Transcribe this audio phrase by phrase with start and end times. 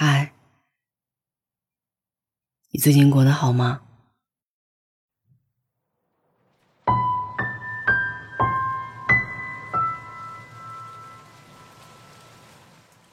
[0.00, 0.30] 嗨，
[2.70, 3.80] 你最近过得好吗？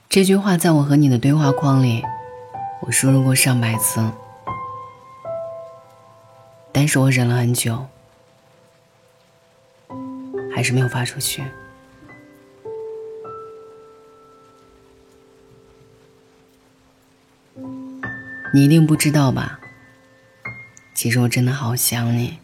[0.08, 2.04] 这句话在我和你的对话框里，
[2.82, 4.08] 我输入过上百次，
[6.72, 7.88] 但是我忍了很久，
[10.54, 11.44] 还是没有发出去。
[18.56, 19.60] 你一定不知道吧？
[20.94, 22.40] 其实我真的好想你，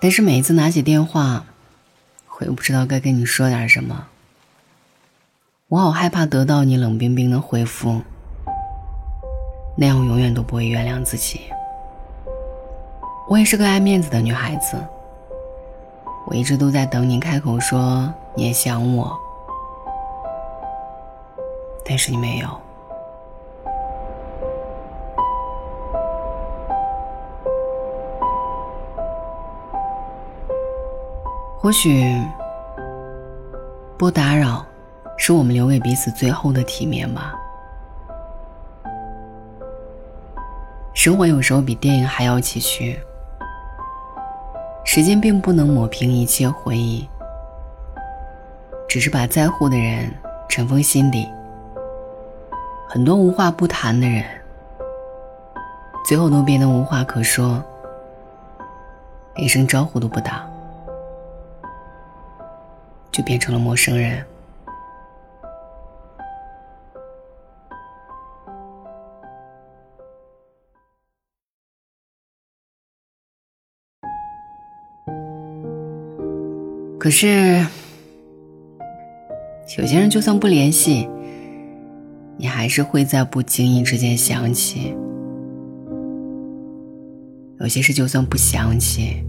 [0.00, 1.44] 但是每一次拿起电话，
[2.38, 4.06] 我又不知道该跟你说点什么。
[5.68, 8.00] 我好害怕得到你冷冰冰的回复，
[9.76, 11.42] 那样我永远都不会原谅自己。
[13.28, 14.82] 我也是个爱面子的女孩子，
[16.24, 19.14] 我一直都在等你开口说你也想我，
[21.84, 22.63] 但是你没有。
[31.64, 32.14] 或许
[33.96, 34.62] 不打扰。
[35.16, 37.34] 是我们留给彼此最后的体面吧。
[40.92, 42.98] 生活有时候比电影还要崎岖，
[44.84, 47.08] 时间并不能抹平一切回忆，
[48.86, 50.12] 只是把在乎的人
[50.50, 51.26] 尘封心底。
[52.86, 54.22] 很多无话不谈的人，
[56.04, 57.62] 最后都变得无话可说，
[59.36, 60.44] 连声招呼都不打，
[63.14, 64.26] 就变成了陌生人。
[76.98, 77.64] 可是，
[79.78, 81.08] 有些人就算不联系，
[82.36, 84.92] 你还是会在不经意之间想起；
[87.60, 89.22] 有些事就算不想起，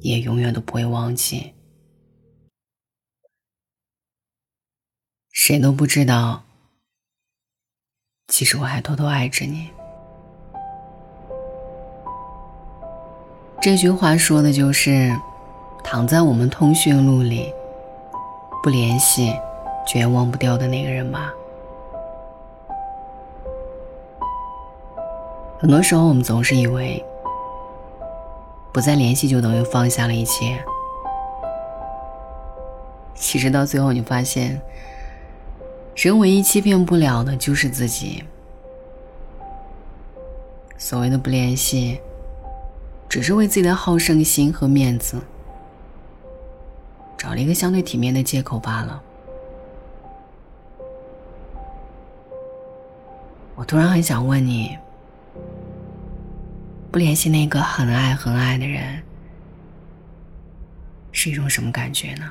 [0.00, 1.52] 也永远都不会忘记。
[5.34, 6.44] 谁都不知道，
[8.28, 9.68] 其实我还偷偷爱着你。
[13.60, 15.14] 这句话说的就是。
[15.86, 17.52] 躺在我们通讯录里，
[18.62, 19.38] 不联系，
[19.86, 21.30] 却忘不掉的那个人吧。
[25.58, 27.04] 很多时候，我们总是以为
[28.72, 30.58] 不再联系就等于放下了一切。
[33.14, 34.58] 其实到最后，你发现，
[35.96, 38.22] 人唯一欺骗不了的就是自己。
[40.76, 41.98] 所谓的不联系，
[43.08, 45.20] 只是为自己的好胜心和面子。
[47.16, 49.02] 找了一个相对体面的借口罢了。
[53.54, 54.76] 我突然很想问你：
[56.90, 59.02] 不联系那个很爱很爱的人，
[61.12, 62.30] 是一种什么感觉呢？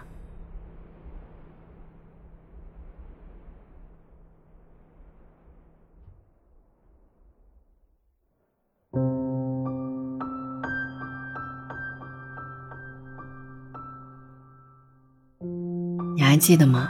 [16.33, 16.89] 还记得吗？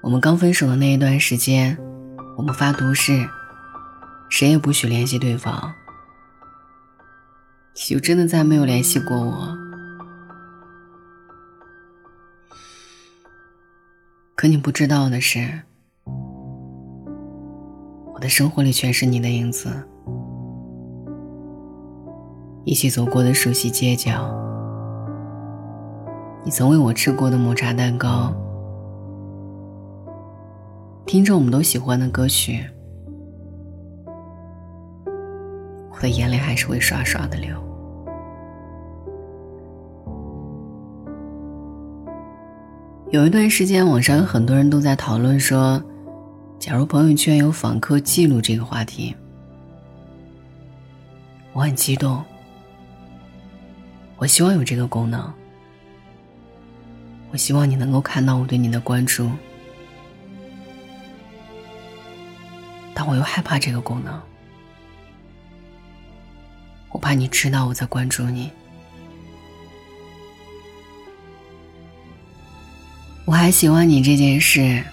[0.00, 1.76] 我们刚分手的那一段时间，
[2.34, 3.28] 我们发毒誓，
[4.30, 5.70] 谁也不许联系对方。
[7.74, 9.54] 你就真的再没有联系过我。
[14.34, 15.60] 可你不知道的是，
[18.14, 19.68] 我的生活里全是你的影子，
[22.64, 24.40] 一起走过的熟悉街角。
[26.44, 28.34] 你曾为我吃过的抹茶蛋糕，
[31.06, 32.68] 听着我们都喜欢的歌曲，
[35.92, 37.56] 我的眼泪还是会刷刷的流。
[43.12, 45.80] 有一段时间，网上有很多人都在讨论说，
[46.58, 49.14] 假如朋友圈有访客记录这个话题，
[51.52, 52.20] 我很激动，
[54.16, 55.32] 我希望有这个功能。
[57.32, 59.30] 我希望你能够看到我对你的关注，
[62.92, 64.20] 但我又害怕这个功能。
[66.90, 68.50] 我怕你知道我在关注你。
[73.24, 74.84] 我还喜欢你这件事，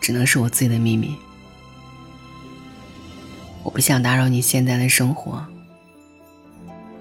[0.00, 1.16] 只能是我自己的秘密。
[3.64, 5.44] 我不想打扰你现在的生活，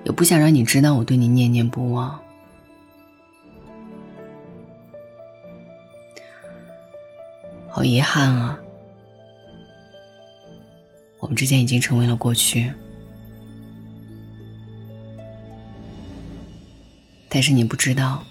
[0.06, 2.20] 也不想让你知道我对你念念不忘。
[7.72, 8.60] 好遗憾啊，
[11.20, 12.72] 我们之间已经成为了过去。
[17.30, 18.24] 但是你不知道，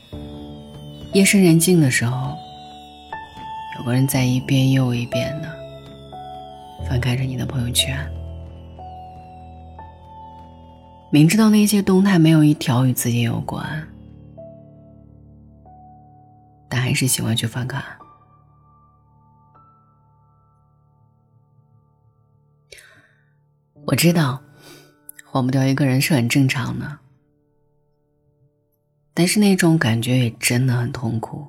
[1.14, 2.36] 夜深人静的时候，
[3.78, 5.48] 有个人在一遍又一遍的
[6.86, 7.96] 翻看着你的朋友圈，
[11.10, 13.86] 明知道那些动态没有一条与自己有关，
[16.68, 17.82] 但还是喜欢去翻看。
[23.90, 24.38] 我知道，
[25.32, 26.98] 忘不掉一个人是很正常的。
[29.14, 31.46] 但是那种感觉也真的很痛苦。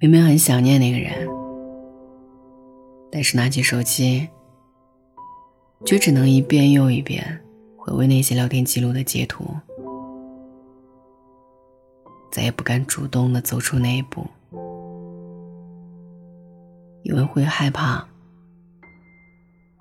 [0.00, 1.28] 明明很想念那个人，
[3.12, 4.26] 但是拿起手机，
[5.84, 7.44] 却只能一遍又一遍
[7.76, 9.44] 回味那些聊天记录的截图，
[12.32, 14.26] 再也不敢主动的走出那一步，
[17.02, 18.08] 因为会害怕，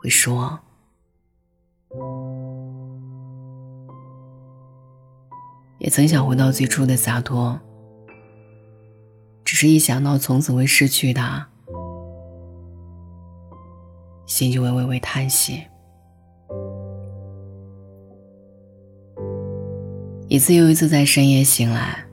[0.04, 0.60] 会说。
[5.80, 7.58] 也曾想回到最初的洒脱，
[9.46, 11.48] 只是一想到从此会失去他，
[14.26, 15.64] 心就会微微叹息。
[20.28, 22.06] 一次又一次在深夜醒来，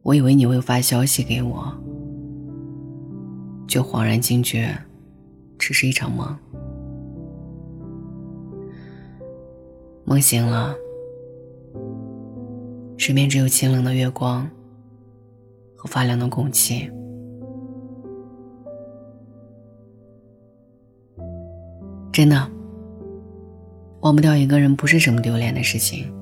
[0.00, 1.70] 我以为你会发消息给我，
[3.68, 4.74] 却恍然惊觉，
[5.62, 6.36] 只是一场梦。
[10.04, 10.74] 梦醒了。
[12.98, 14.48] 身边只有清冷的月光
[15.76, 16.90] 和发凉的空气。
[22.12, 22.50] 真的，
[24.00, 26.12] 忘不掉一个人不是什么丢脸的事情，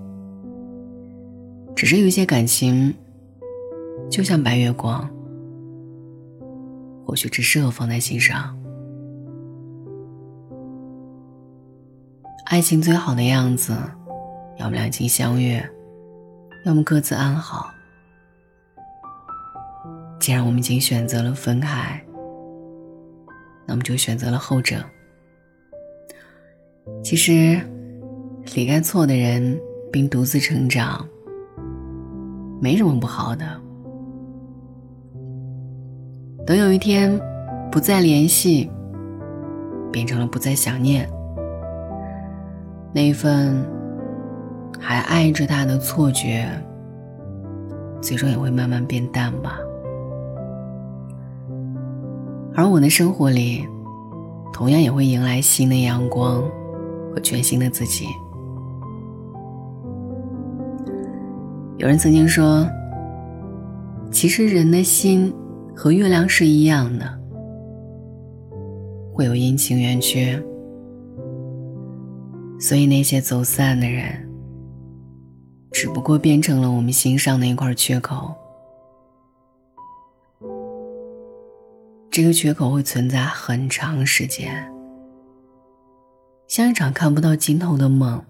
[1.74, 2.94] 只是有些感情，
[4.10, 5.08] 就像白月光，
[7.06, 8.59] 或许只适合放在心上。
[12.50, 13.72] 爱情最好的样子，
[14.58, 15.64] 要么两情相悦。
[16.66, 17.70] 要么各自安好。
[20.18, 22.04] 既然我们已经选择了分开，
[23.68, 24.84] 那么就选择了后者。
[27.04, 27.60] 其实，
[28.56, 29.56] 离开错的人
[29.92, 31.06] 并独自成长，
[32.60, 33.46] 没什么不好的。
[36.44, 37.16] 等有一天
[37.70, 38.68] 不再联系，
[39.92, 41.08] 变成了不再想念，
[42.92, 43.64] 那一份。
[44.82, 46.48] 还爱着他的错觉，
[48.00, 49.58] 最终也会慢慢变淡吧。
[52.54, 53.66] 而我的生活里，
[54.54, 56.42] 同样也会迎来新的阳光
[57.12, 58.06] 和全新的自己。
[61.76, 62.66] 有人曾经说，
[64.10, 65.30] 其实人的心
[65.76, 67.06] 和月亮是一样的，
[69.12, 70.42] 会有阴晴圆缺，
[72.60, 74.28] 所以那些走散的人。
[75.72, 78.34] 只不过变成了我们心上的一块缺口，
[82.10, 84.70] 这个缺口会存在很长时间，
[86.48, 88.22] 像一场看不到尽头的梦，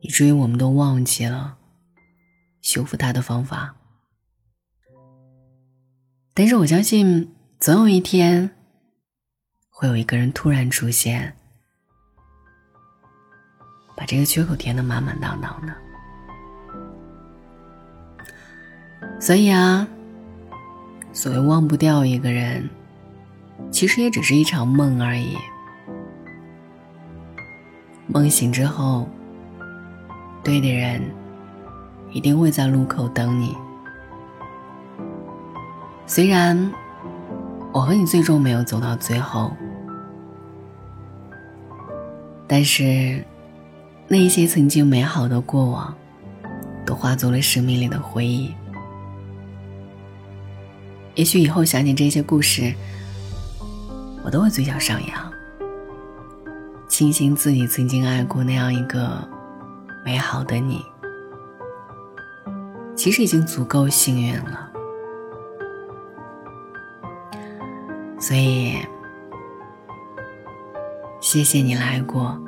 [0.00, 1.58] 以至于我们都忘记了
[2.62, 3.76] 修复它的方法。
[6.32, 7.30] 但是我相信，
[7.60, 8.50] 总有一天，
[9.76, 11.34] 会有一个人突然出现。
[13.96, 15.72] 把这个缺口填得满满当当的，
[19.20, 19.86] 所以啊，
[21.12, 22.68] 所谓忘不掉一个人，
[23.70, 25.36] 其实也只是一场梦而已。
[28.08, 29.08] 梦醒之后，
[30.42, 31.00] 对的人
[32.10, 33.56] 一定会在路口等你。
[36.04, 36.72] 虽然
[37.72, 39.56] 我和你最终没有走到最后，
[42.46, 43.24] 但是。
[44.06, 45.92] 那一些曾经美好的过往，
[46.84, 48.54] 都化作了生命里的回忆。
[51.14, 52.74] 也许以后想起这些故事，
[54.22, 55.32] 我都会嘴角上扬，
[56.86, 59.26] 庆幸自己曾经爱过那样一个
[60.04, 60.84] 美好的你。
[62.94, 64.70] 其实已经足够幸运了，
[68.20, 68.76] 所以
[71.34, 72.40] 谢谢你来过。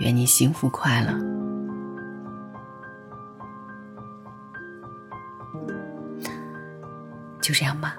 [0.00, 1.18] 愿你幸福快乐。
[7.40, 7.96] 就这样吧。